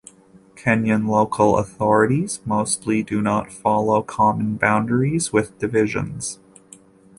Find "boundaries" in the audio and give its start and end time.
4.55-5.31